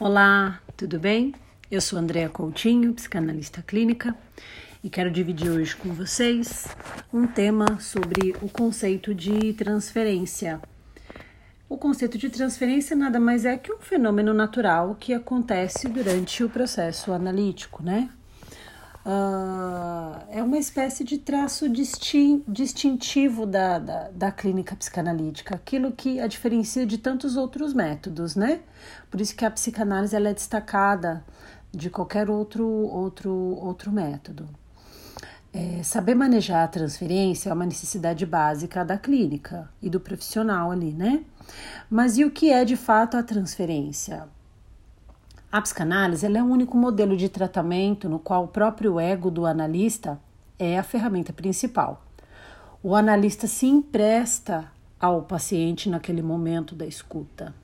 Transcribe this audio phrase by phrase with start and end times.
[0.00, 1.34] Olá, tudo bem?
[1.68, 4.14] Eu sou Andréa Coutinho, psicanalista clínica,
[4.82, 6.68] e quero dividir hoje com vocês
[7.12, 10.60] um tema sobre o conceito de transferência.
[11.68, 16.48] O conceito de transferência nada mais é que um fenômeno natural que acontece durante o
[16.48, 18.08] processo analítico, né?
[19.08, 26.20] Uh, é uma espécie de traço distin distintivo da, da, da, clínica psicanalítica, aquilo que
[26.20, 28.60] a diferencia de tantos outros métodos, né?
[29.10, 31.24] Por isso que a psicanálise ela é destacada
[31.72, 34.46] de qualquer outro, outro, outro método.
[35.54, 40.92] É, saber manejar a transferência é uma necessidade básica da clínica e do profissional ali,
[40.92, 41.24] né?
[41.88, 44.28] Mas e o que é de fato a transferência?
[45.50, 50.20] A psicanálise é o único modelo de tratamento no qual o próprio ego do analista
[50.58, 52.04] é a ferramenta principal.
[52.82, 57.54] O analista se empresta ao paciente naquele momento da escuta.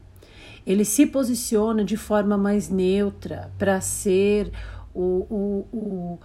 [0.67, 4.51] Ele se posiciona de forma mais neutra para ser
[4.95, 6.19] o, o, o,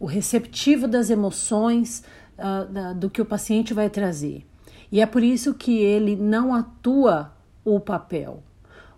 [0.00, 2.02] o, receptivo das emoções
[2.36, 4.44] uh, da, do que o paciente vai trazer.
[4.90, 7.32] E é por isso que ele não atua
[7.64, 8.42] o papel.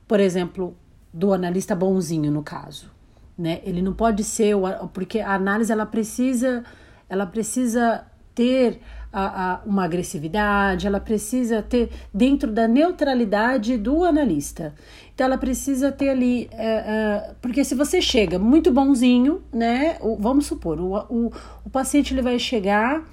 [0.09, 0.75] Por exemplo,
[1.13, 2.91] do analista bonzinho no caso,
[3.37, 3.61] né?
[3.65, 4.55] Ele não pode ser
[4.93, 6.65] porque a análise ela precisa
[7.09, 8.81] ela precisa ter
[9.13, 14.75] a, a, uma agressividade, ela precisa ter dentro da neutralidade do analista.
[15.13, 19.97] Então ela precisa ter ali, é, é, porque se você chega muito bonzinho, né?
[20.01, 21.33] O, vamos supor, o, o,
[21.65, 23.05] o paciente ele vai chegar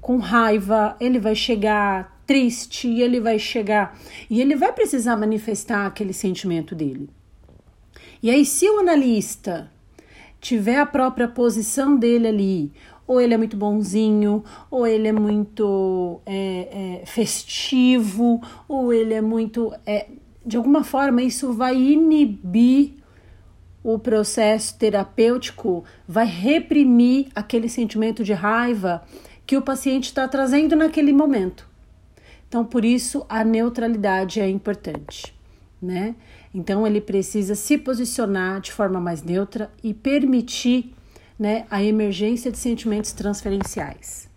[0.00, 6.12] com raiva, ele vai chegar triste, ele vai chegar e ele vai precisar manifestar aquele
[6.12, 7.08] sentimento dele.
[8.22, 9.70] E aí, se o analista
[10.40, 12.72] tiver a própria posição dele ali,
[13.06, 19.20] ou ele é muito bonzinho, ou ele é muito é, é, festivo, ou ele é
[19.20, 19.72] muito.
[19.86, 20.06] É,
[20.44, 22.94] de alguma forma, isso vai inibir
[23.82, 29.04] o processo terapêutico, vai reprimir aquele sentimento de raiva
[29.46, 31.68] que o paciente está trazendo naquele momento.
[32.48, 35.35] Então, por isso, a neutralidade é importante
[35.86, 36.14] né?
[36.52, 40.94] Então ele precisa se posicionar de forma mais neutra e permitir,
[41.38, 44.28] né, a emergência de sentimentos transferenciais.